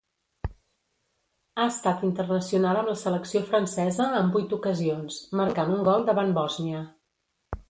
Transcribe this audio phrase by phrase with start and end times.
[1.57, 6.83] Ha estat internacional amb la selecció francesa en vuit ocasions, marcant un gol davant Bòsnia.